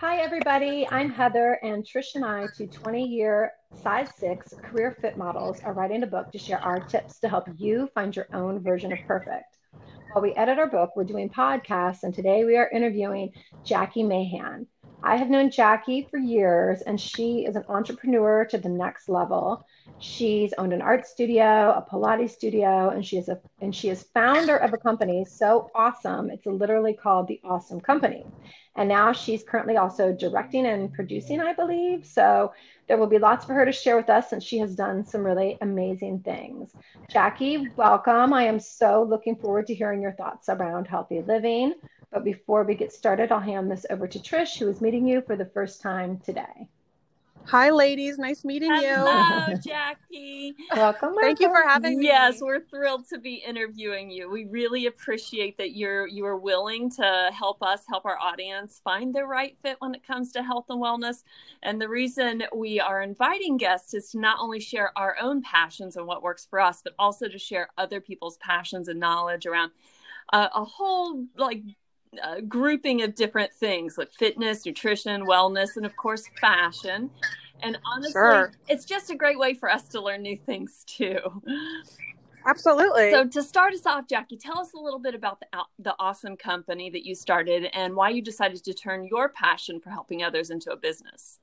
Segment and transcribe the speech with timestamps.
[0.00, 0.86] Hi, everybody.
[0.88, 3.50] I'm Heather, and Trish and I, two 20 year
[3.82, 7.48] size six career fit models, are writing a book to share our tips to help
[7.56, 9.58] you find your own version of perfect.
[10.12, 13.32] While we edit our book, we're doing podcasts, and today we are interviewing
[13.64, 14.68] Jackie Mahan.
[15.02, 19.64] I have known Jackie for years, and she is an entrepreneur to the next level.
[19.98, 24.06] She's owned an art studio, a Pilates studio, and she is a and she is
[24.14, 26.30] founder of a company so awesome.
[26.30, 28.24] It's literally called the Awesome Company.
[28.76, 32.06] And now she's currently also directing and producing, I believe.
[32.06, 32.52] So
[32.86, 35.24] there will be lots for her to share with us since she has done some
[35.24, 36.72] really amazing things.
[37.10, 38.32] Jackie, welcome.
[38.32, 41.74] I am so looking forward to hearing your thoughts around healthy living.
[42.10, 45.20] But before we get started, I'll hand this over to Trish, who is meeting you
[45.20, 46.68] for the first time today.
[47.44, 48.18] Hi, ladies.
[48.18, 48.94] Nice meeting Hello, you.
[48.94, 50.54] Hello, Jackie.
[50.74, 51.14] Welcome.
[51.18, 52.06] Thank you for having me.
[52.06, 54.30] Yes, we're thrilled to be interviewing you.
[54.30, 59.14] We really appreciate that you're you are willing to help us help our audience find
[59.14, 61.24] the right fit when it comes to health and wellness.
[61.62, 65.96] And the reason we are inviting guests is to not only share our own passions
[65.96, 69.72] and what works for us, but also to share other people's passions and knowledge around
[70.34, 71.62] uh, a whole like
[72.22, 77.10] uh, grouping of different things like fitness, nutrition, wellness, and of course, fashion.
[77.62, 78.52] And honestly, sure.
[78.68, 81.18] it's just a great way for us to learn new things too.
[82.46, 83.10] Absolutely.
[83.10, 85.46] So, to start us off, Jackie, tell us a little bit about the,
[85.78, 89.90] the awesome company that you started and why you decided to turn your passion for
[89.90, 91.40] helping others into a business.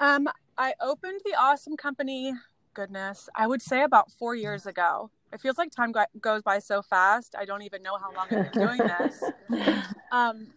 [0.00, 2.34] Um, I opened the awesome company,
[2.74, 6.58] goodness, I would say about four years ago it feels like time go- goes by
[6.58, 7.34] so fast.
[7.38, 9.22] I don't even know how long I've been doing this.
[10.12, 10.48] Um,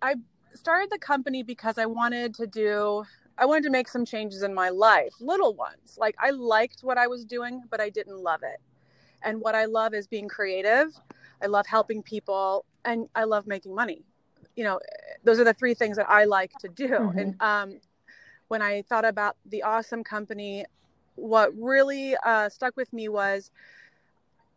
[0.00, 0.14] I
[0.54, 3.04] started the company because I wanted to do,
[3.36, 5.96] I wanted to make some changes in my life, little ones.
[5.98, 8.60] Like I liked what I was doing, but I didn't love it.
[9.22, 10.94] And what I love is being creative.
[11.42, 14.04] I love helping people, and I love making money.
[14.56, 14.80] You know,
[15.24, 16.88] those are the three things that I like to do.
[16.88, 17.18] Mm-hmm.
[17.18, 17.80] And um,
[18.48, 20.64] when I thought about the awesome company,
[21.20, 23.50] what really uh, stuck with me was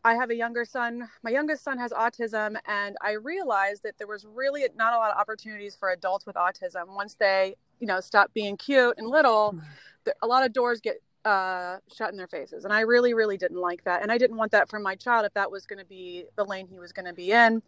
[0.05, 1.09] I have a younger son.
[1.23, 5.11] My youngest son has autism, and I realized that there was really not a lot
[5.11, 6.95] of opportunities for adults with autism.
[6.95, 10.11] Once they, you know, stop being cute and little, mm.
[10.21, 12.65] a lot of doors get uh, shut in their faces.
[12.65, 14.01] And I really, really didn't like that.
[14.01, 16.43] And I didn't want that for my child if that was going to be the
[16.43, 17.61] lane he was going to be in.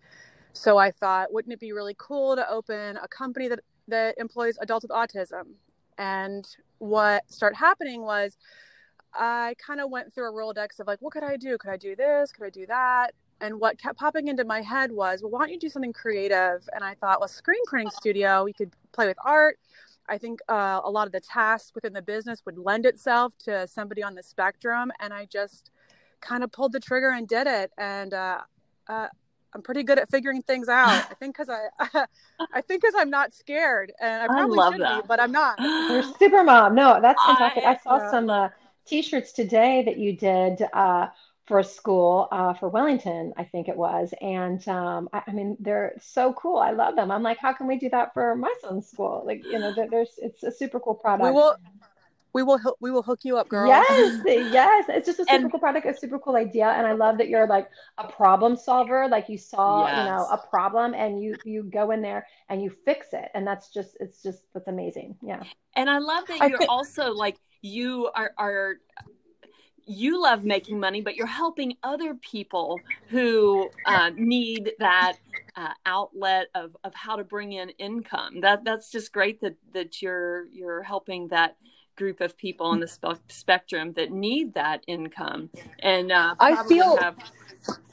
[0.52, 4.58] So I thought, wouldn't it be really cool to open a company that, that employs
[4.60, 5.54] adults with autism?
[5.98, 6.46] And
[6.80, 8.38] what started happening was
[9.18, 11.58] I kind of went through a Rolodex of like, what could I do?
[11.58, 12.32] Could I do this?
[12.32, 13.14] Could I do that?
[13.42, 16.68] And what kept popping into my head was, well, why don't you do something creative?
[16.74, 19.60] And I thought, well, screen printing studio, you could play with art.
[20.08, 23.68] I think uh, a lot of the tasks within the business would lend itself to
[23.68, 24.92] somebody on the spectrum.
[25.00, 25.72] And I just
[26.22, 27.72] kind of pulled the trigger and did it.
[27.78, 28.42] And uh,
[28.88, 29.08] uh,
[29.56, 30.90] I'm pretty good at figuring things out.
[30.90, 32.06] I think because I,
[32.54, 35.04] I think because I'm not scared, and I probably I should that.
[35.04, 35.58] be, but I'm not.
[35.62, 36.76] You're super mom.
[36.76, 37.64] No, that's fantastic.
[37.64, 38.12] I, I saw yeah.
[38.12, 38.50] some uh,
[38.86, 41.08] t-shirts today that you did uh,
[41.46, 44.14] for school uh, for Wellington, I think it was.
[44.20, 46.58] And um, I, I, mean, they're so cool.
[46.58, 47.12] I love them.
[47.12, 49.24] I'm like, how can we do that for my son's school?
[49.26, 51.26] Like, you know, there's it's a super cool product.
[51.26, 51.56] We will,
[52.34, 53.68] we will, we will hook you up, girl.
[53.68, 54.86] Yes, yes.
[54.90, 57.30] It's just a super and, cool product, a super cool idea, and I love that
[57.30, 59.08] you're like a problem solver.
[59.08, 59.98] Like you saw, yes.
[59.98, 63.48] you know, a problem, and you you go in there and you fix it, and
[63.48, 65.16] that's just it's just that's amazing.
[65.22, 65.44] Yeah.
[65.76, 68.76] And I love that you're also like you are are
[69.88, 75.18] you love making money, but you're helping other people who uh, need that
[75.56, 78.42] uh, outlet of, of how to bring in income.
[78.42, 81.58] That that's just great that that you're you're helping that
[81.96, 85.50] group of people on the spe- spectrum that need that income,
[85.80, 87.18] and uh, I feel have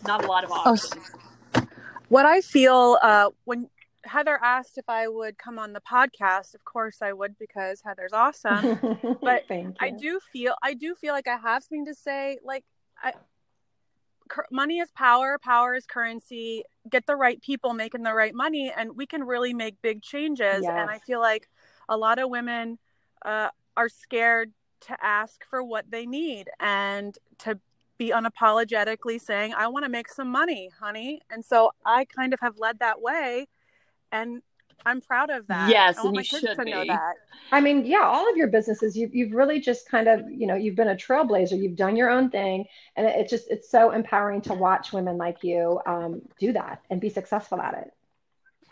[0.07, 1.11] not a lot of oh, options.
[1.55, 1.63] Oh,
[2.09, 3.69] what I feel uh, when
[4.05, 6.55] Heather asked if I would come on the podcast.
[6.55, 8.99] Of course I would because Heather's awesome.
[9.21, 9.45] But
[9.81, 12.39] I do feel I do feel like I have something to say.
[12.45, 12.65] Like
[13.03, 13.13] I,
[14.51, 16.65] money is power, power is currency.
[16.91, 20.63] Get the right people making the right money, and we can really make big changes.
[20.63, 20.71] Yes.
[20.71, 21.49] And I feel like
[21.89, 22.79] a lot of women
[23.25, 24.53] uh, are scared
[24.83, 27.61] to ask for what they need and to
[27.99, 32.41] be unapologetically saying, "I want to make some money, honey." And so I kind of
[32.41, 33.47] have led that way
[34.13, 34.43] and
[34.85, 35.69] I'm proud of that.
[35.69, 36.91] Yes, I and you should be.
[37.51, 40.55] I mean, yeah, all of your businesses, you've you've really just kind of, you know,
[40.55, 41.61] you've been a trailblazer.
[41.61, 42.65] You've done your own thing,
[42.97, 47.01] and it's just it's so empowering to watch women like you um, do that and
[47.01, 47.93] be successful at it.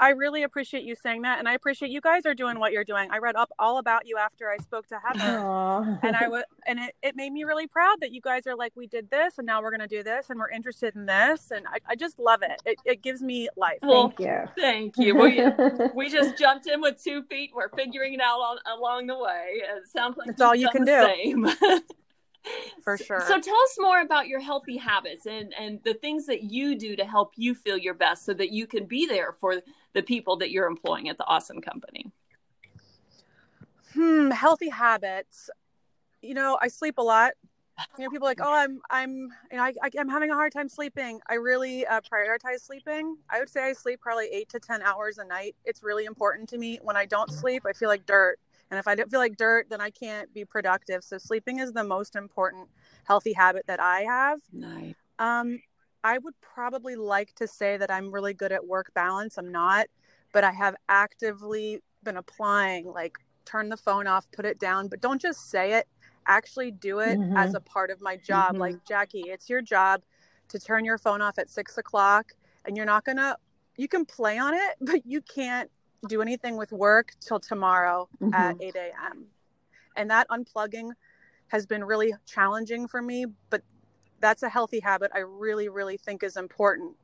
[0.01, 2.85] I really appreciate you saying that, and I appreciate you guys are doing what you're
[2.85, 3.11] doing.
[3.11, 5.99] I read up all about you after I spoke to Heather, Aw.
[6.03, 8.73] and I was, and it, it made me really proud that you guys are like,
[8.75, 11.67] we did this, and now we're gonna do this, and we're interested in this, and
[11.69, 12.63] I, I just love it.
[12.65, 13.79] It, it gives me life.
[13.83, 14.45] Well, Thank you.
[14.59, 15.15] thank you.
[15.15, 15.43] We,
[15.95, 17.51] we just jumped in with two feet.
[17.55, 19.61] We're figuring it out on, along the way.
[19.63, 21.81] It sounds like It's all you've you done can the do.
[22.83, 23.21] For So- sure.
[23.21, 26.97] So tell us more about your healthy habits and and the things that you do
[26.97, 30.37] to help you feel your best, so that you can be there for the people
[30.37, 32.13] that you're employing at the awesome company.
[33.95, 35.51] hmm, healthy habits.
[36.23, 37.33] You know, I sleep a lot.
[37.99, 39.11] You know, people are like, oh, I'm, I'm,
[39.51, 41.19] you know, I, I, I'm having a hard time sleeping.
[41.29, 43.17] I really uh, prioritize sleeping.
[43.31, 45.57] I would say I sleep probably eight to ten hours a night.
[45.65, 46.79] It's really important to me.
[46.83, 48.39] When I don't sleep, I feel like dirt,
[48.71, 51.03] and if I don't feel like dirt, then I can't be productive.
[51.03, 52.69] So sleeping is the most important
[53.05, 54.41] healthy habit that I have.
[54.53, 54.95] Nice.
[55.19, 55.61] Um,
[56.05, 59.37] I would probably like to say that I'm really good at work balance.
[59.37, 59.87] I'm not,
[60.33, 65.01] but I have actively been applying like turn the phone off, put it down, but
[65.01, 65.89] don't just say it.
[66.27, 67.37] Actually do it Mhm.
[67.37, 68.55] as a part of my job.
[68.55, 68.61] Mhm.
[68.61, 70.03] Like Jackie, it's your job
[70.49, 72.33] to turn your phone off at six o'clock,
[72.65, 73.37] and you're not gonna.
[73.77, 75.71] You can play on it, but you can't
[76.09, 78.63] do anything with work till tomorrow at mm-hmm.
[78.63, 79.27] 8 a.m.
[79.97, 80.91] And that unplugging
[81.49, 83.63] has been really challenging for me, but
[84.21, 86.97] that's a healthy habit I really, really think is important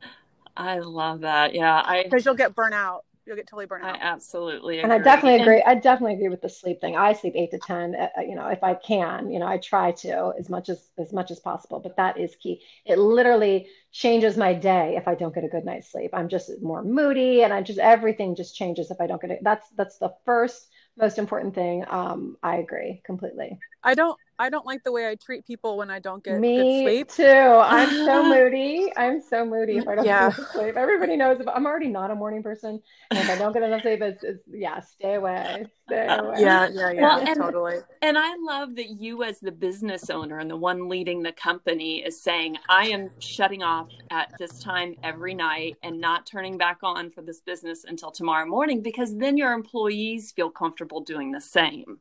[0.57, 1.55] I love that.
[1.55, 3.05] Yeah, I because you'll get burnt out.
[3.27, 3.91] You'll get totally burnt out.
[3.91, 4.01] I out.
[4.01, 5.01] absolutely And I agree.
[5.01, 5.63] definitely agree.
[5.63, 6.97] I definitely agree with the sleep thing.
[6.97, 7.95] I sleep eight to ten.
[7.97, 10.91] uh, uh, You know, if I can, you know, I try to as much as
[10.99, 11.81] as much as possible.
[11.81, 12.63] But that is key.
[12.85, 16.11] It literally changes my day if I don't get a good night's sleep.
[16.15, 19.41] I'm just more moody, and I just everything just changes if I don't get it.
[19.43, 21.85] That's that's the first most important thing.
[21.89, 23.59] Um, I agree completely.
[23.83, 24.19] I don't.
[24.39, 27.11] I don't like the way I treat people when I don't get good Me sleep.
[27.11, 27.25] too.
[27.25, 28.93] I'm so moody.
[28.97, 30.29] I'm so moody if I don't Yeah.
[30.31, 30.77] get enough sleep.
[30.77, 33.83] Everybody knows if I'm already not a morning person, and if I don't get enough
[33.83, 36.37] sleep, it's, it's yeah, stay away, stay uh, away.
[36.41, 37.77] Yeah, yeah, yeah, Well, and- totally.
[38.03, 42.05] And I love that you, as the business owner and the one leading the company,
[42.05, 46.79] is saying, I am shutting off at this time every night and not turning back
[46.83, 51.41] on for this business until tomorrow morning because then your employees feel comfortable doing the
[51.41, 51.99] same.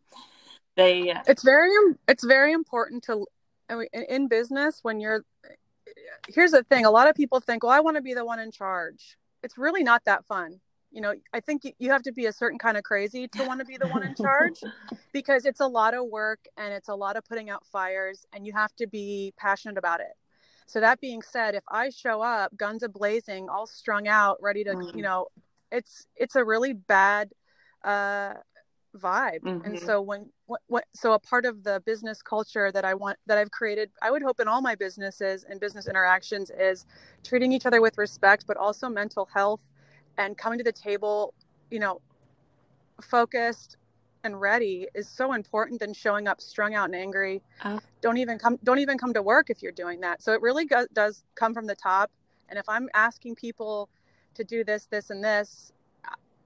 [0.75, 1.69] They, It's very.
[2.07, 3.25] It's very important to.
[3.69, 5.24] I mean, in- in business, when you're.
[6.27, 8.39] Here's the thing: a lot of people think, "Well, I want to be the one
[8.39, 10.60] in charge." It's really not that fun.
[10.92, 13.44] You know, I think you, you have to be a certain kind of crazy to
[13.45, 14.62] want to be the one in charge.
[15.12, 18.45] because it's a lot of work and it's a lot of putting out fires and
[18.48, 20.13] you have to be passionate about it
[20.68, 24.63] so that being said if i show up guns a blazing all strung out ready
[24.63, 24.95] to Mm.
[24.95, 25.28] you know
[25.71, 27.31] it's it's a really bad
[27.83, 28.33] uh
[28.95, 29.86] vibe and Mhm.
[29.86, 33.38] so when what, what so a part of the business culture that i want that
[33.38, 36.86] i've created i would hope in all my businesses and business interactions is
[37.24, 39.62] treating each other with respect but also mental health
[40.18, 41.33] and coming to the table
[41.69, 42.01] you know
[43.01, 43.77] focused
[44.24, 47.80] and ready is so important than showing up strung out and angry Oh.
[48.01, 50.65] don't even come don't even come to work if you're doing that so it really
[50.65, 52.12] go, does come from the top
[52.50, 53.89] and if i'm asking people
[54.36, 55.71] to do this this and this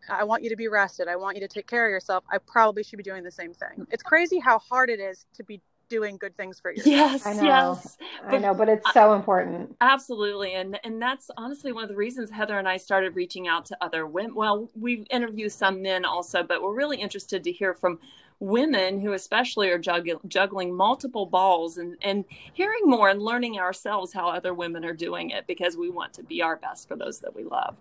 [0.09, 1.07] I- I want you to be rested.
[1.07, 2.23] I want you to take care of yourself.
[2.31, 3.85] I probably should be doing the same thing.
[3.91, 6.85] It's crazy how hard it is to be doing good things for yourself.
[6.88, 7.44] yes, I know.
[7.44, 7.97] yes.
[8.23, 9.75] I know, but it's so important.
[9.81, 13.65] Absolutely, and and that's honestly one of the reasons Heather and I started reaching out
[13.67, 14.35] to other women.
[14.35, 18.00] Well, we interview some men also, but we're really interested to hear from
[18.39, 22.23] women who especially are jugg- juggling multiple balls and and
[22.53, 26.23] hearing more and learning ourselves how other women are doing it because we want to
[26.23, 27.75] be our best for those that we love.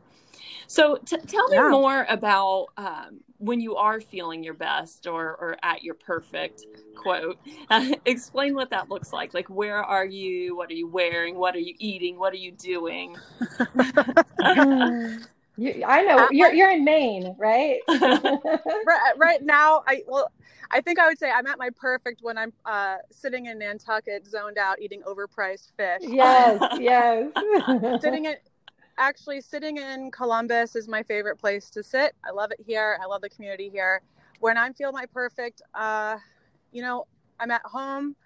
[0.70, 1.70] So t- tell me Yeah.
[1.70, 7.38] more about um, when you are feeling your best or or at your perfect quote.
[8.06, 9.32] explain what that looks like.
[9.34, 10.56] Like where are you?
[10.56, 11.37] What are you wearing?
[11.38, 12.18] What are you eating?
[12.18, 13.16] What are you doing?
[15.60, 17.80] You, I know Uh, you're you're in Maine, right?
[17.88, 20.30] right, right now, I well,
[20.70, 24.26] I think I would say I'm at my perfect when I'm uh, sitting in Nantucket,
[24.26, 26.02] zoned out, eating overpriced fish.
[26.02, 27.32] yes, yes.
[28.00, 28.37] sitting in
[28.99, 32.14] actually sitting in Columbus is my favorite place to sit.
[32.28, 32.99] I love it here.
[33.02, 34.02] I love the community here.
[34.40, 36.19] When I feel my perfect, uh,
[36.73, 37.07] you know,
[37.40, 38.17] I'm at home.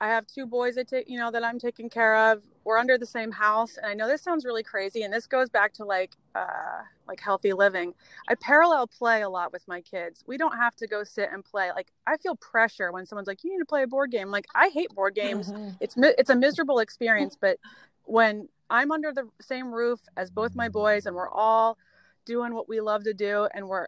[0.00, 2.42] I have two boys that take, you know, that I'm taking care of.
[2.64, 5.48] We're under the same house, and I know this sounds really crazy, and this goes
[5.48, 7.94] back to like, uh, like healthy living.
[8.26, 10.24] I parallel play a lot with my kids.
[10.26, 11.70] We don't have to go sit and play.
[11.70, 14.46] Like, I feel pressure when someone's like, "You need to play a board game." Like,
[14.56, 15.76] I hate board games Mhm.
[15.78, 17.58] it's mi- it's a miserable experience but
[18.04, 21.78] when i'm under the same roof as both my boys and we're all
[22.24, 23.86] doing what we love to do and we're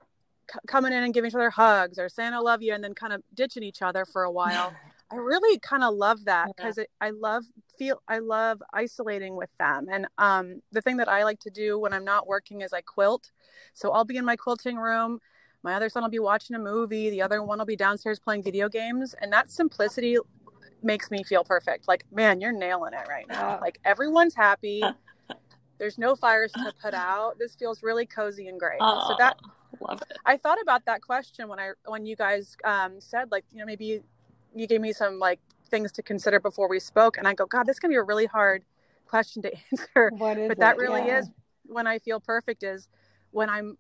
[0.53, 2.95] c- coming in and giving each other hugs or saying i love you and then
[2.95, 4.73] kind of ditching each other for a while
[5.11, 6.85] I really kind of love that because yeah.
[7.01, 7.45] I love
[7.79, 9.87] feel I love isolating with them.
[9.91, 12.81] And um, the thing that I like to do when I'm not working is I
[12.81, 13.31] quilt.
[13.75, 15.21] So I'll be in my quilting room.
[15.63, 17.11] My other son will be watching a movie.
[17.11, 19.15] The other one will be downstairs playing video games.
[19.21, 20.19] And that simplicity
[20.85, 21.89] makes me feel perfect.
[21.89, 23.59] Like, man, you're nailing it right now.
[23.61, 24.83] Like everyone's happy.
[25.79, 27.39] There's no fires to put out.
[27.39, 28.81] This feels really cozy and great.
[28.81, 29.39] Aww, so that
[29.81, 30.17] love it.
[30.25, 33.67] I thought about that question when I when you guys um, said like you know
[33.67, 34.03] maybe
[34.55, 37.65] you gave me some like things to consider before we spoke, and I go, God,
[37.67, 38.65] this can be a really hard
[39.07, 40.11] question to answer.
[40.17, 40.81] What is but that it?
[40.81, 41.19] really yeah.
[41.19, 41.31] is
[41.65, 42.89] when I feel perfect is
[43.31, 43.77] when I'm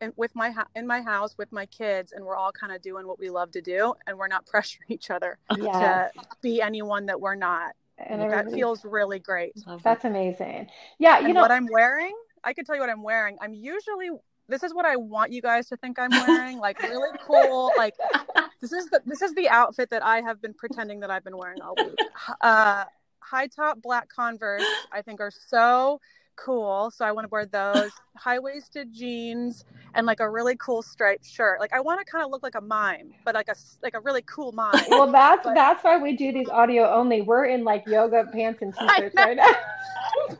[0.00, 3.06] in, with my in my house with my kids and we're all kind of doing
[3.06, 6.12] what we love to do and we're not pressuring each other yes.
[6.14, 7.74] to be anyone that we're not.
[7.98, 9.54] And that feels really great.
[9.82, 10.68] That's amazing.
[10.98, 13.36] Yeah you and know what i'm wearing i can tell you what i'm wearing.
[13.40, 14.10] I'm usually
[14.48, 17.94] this is what i want you guys to think i'm wearing like really cool like
[18.60, 21.36] this is the this is the outfit that i have been pretending that i've been
[21.36, 21.96] wearing all week.
[22.40, 22.84] Uh
[23.20, 26.00] high top black converse i think are so
[26.36, 26.90] cool.
[26.90, 29.64] So I want to wear those high waisted jeans
[29.94, 31.60] and like a really cool striped shirt.
[31.60, 34.00] Like I want to kind of look like a mime, but like a like a
[34.00, 34.74] really cool mime.
[34.88, 37.22] Well, that's but, that's why we do these audio only.
[37.22, 39.46] We're in like yoga pants and t-shirts right now.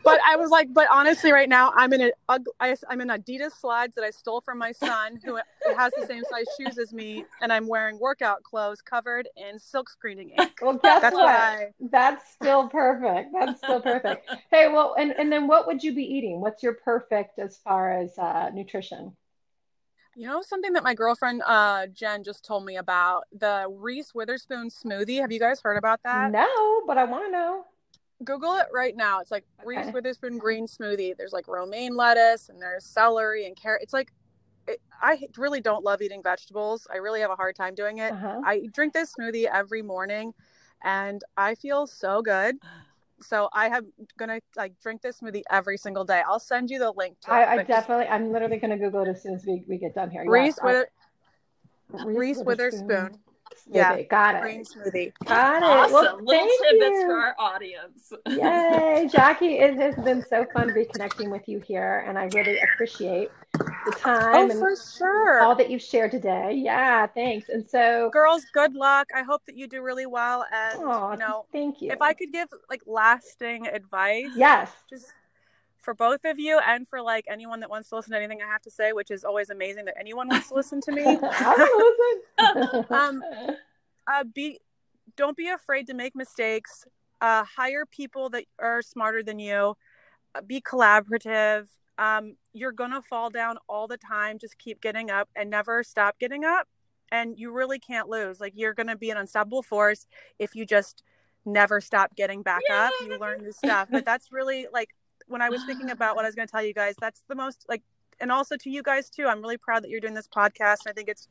[0.05, 2.39] but I was like, but honestly, right now I'm in a
[2.89, 5.39] I'm in Adidas slides that I stole from my son, who
[5.77, 9.89] has the same size shoes as me, and I'm wearing workout clothes covered in silk
[9.89, 10.53] screening ink.
[10.63, 11.25] Well, guess That's what?
[11.25, 13.31] why- That's still perfect.
[13.33, 14.29] That's still perfect.
[14.51, 16.41] Hey, well, and and then what would you be eating?
[16.41, 19.17] What's your perfect as far as uh, nutrition?
[20.19, 24.71] You know something that my girlfriend uh, Jen just told me about the Reese Witherspoon
[24.71, 25.21] smoothie.
[25.21, 26.31] Have you guys heard about that?
[26.31, 27.67] No, but I want to know.
[28.25, 29.21] Google it right now.
[29.21, 29.67] It's like Okay.
[29.85, 31.17] Reese Witherspoon green smoothie.
[31.17, 33.83] There's like romaine lettuce and there's celery and carrot.
[33.83, 34.13] It's like
[34.67, 36.87] it, I really don't love eating vegetables.
[36.93, 38.13] I really have a hard time doing it.
[38.13, 38.41] Uh-huh.
[38.45, 40.33] I drink this smoothie every morning
[40.83, 42.57] and I feel so good.
[43.23, 43.87] So I have
[44.19, 46.23] gonna like drink this smoothie every single day.
[46.29, 47.33] I'll send you the link to it.
[47.35, 49.65] I, I but just definitely, I'm literally going to Google it as soon as we,
[49.67, 50.23] we get done here.
[50.29, 50.89] Reese, I- Wither-
[52.05, 52.87] Reese Reese Witherspoon.
[52.89, 53.19] smoothie.
[53.69, 54.43] Yeah, got it.
[54.43, 55.13] green smoothie.
[55.25, 55.63] Got it.
[55.65, 55.93] Awesome.
[55.93, 57.07] Well, Little thank tidbits you.
[57.07, 58.13] for our audience.
[58.29, 59.59] Yay, Jackie!
[59.59, 63.91] It has been so fun reconnecting with you here, and I really appreciate the oh,
[63.99, 65.41] time Oh, and for sure.
[65.41, 66.53] all that you've shared today.
[66.55, 67.49] Yeah, thanks.
[67.49, 69.09] And so, Girls, good luck.
[69.15, 70.45] I hope that you do really well.
[70.53, 71.91] And Aw, you know, thank you.
[71.91, 75.13] if I could give like lasting advice, yes, just
[75.79, 78.47] for both of you and for like anyone that wants to listen to anything I
[78.47, 81.03] have to say, which is always amazing that anyone wants to listen to me.
[81.23, 82.87] I will listen.
[82.97, 83.23] Um,
[84.07, 84.61] uh, be
[85.17, 86.85] don't be afraid to make mistakes.
[87.21, 89.77] Uh, hire people that are smarter than you.
[90.35, 91.67] Uh, be collaborative.
[91.99, 94.39] Um, you're gonna fall down all the time.
[94.39, 96.69] Just keep getting up and never stop getting up.
[97.11, 98.41] And you really can't lose.
[98.41, 100.07] Like you're gonna be an unstoppable force
[100.39, 101.03] if you just
[101.45, 102.93] never stop getting back up.
[103.01, 103.89] You learn new stuff.
[103.91, 104.91] But that's really like
[105.27, 106.95] when I was thinking about what I was gonna tell you guys.
[107.01, 107.83] That's the most like,
[108.21, 109.27] and also to you guys too.
[109.27, 110.87] I'm really proud that you're doing this podcast.
[110.87, 111.29] I think it's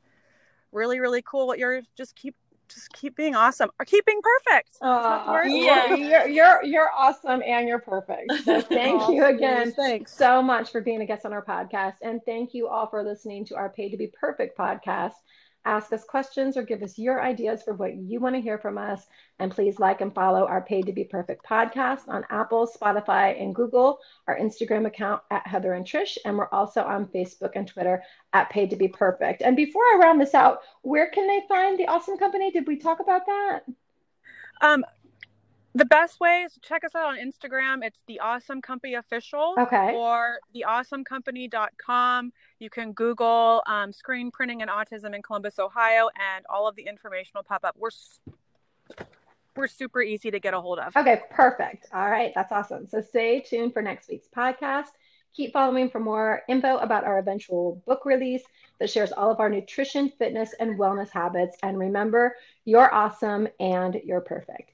[0.72, 2.36] really really cool what you're just keep
[2.68, 5.48] just keep being awesome or keep being perfect Is that the Aw, word?
[5.48, 5.94] Yeah.
[5.96, 8.32] you're you're you're awesome and you're perfect.
[8.44, 11.44] So thank Aw, you please, again thanks so much for being a guest on our
[11.46, 15.14] podcast, and thank you all for listening to our Paid to Be Perfect podcast.
[15.66, 18.78] Ask us questions or give us your ideas for what you want to hear from
[18.78, 19.08] us.
[19.40, 23.54] And please like and follow our Paid to Be Perfect podcast on Apple, Spotify, and
[23.54, 28.04] Google, our Instagram account at Heather and Trish, and we're also on Facebook and Twitter
[28.34, 29.42] at Paid to Be Perfect.
[29.42, 32.52] And before I round this out, where can they find the awesome company?
[32.52, 33.64] Did we talk about that?
[34.62, 34.86] um
[35.76, 39.54] the best way is to check us out on instagram it's the awesome company official
[39.60, 39.94] Okay.
[39.94, 46.68] or theawesomecompany.com you can google um, screen printing and autism in columbus ohio and all
[46.68, 47.90] of the information will pop up we're
[49.56, 51.88] we're super easy to get a hold of Okay, perfect.
[51.94, 52.88] All right, that's awesome.
[52.88, 54.88] So stay tuned for next week's podcast.
[55.34, 58.44] Keep following for more info about our eventual book release
[58.80, 61.58] that shares all of our nutrition, fitness, and wellness habits.
[61.64, 64.72] And remember, you're awesome and you're perfect.